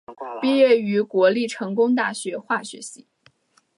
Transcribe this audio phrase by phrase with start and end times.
[0.41, 3.05] 毕业于国立成功大学化学系。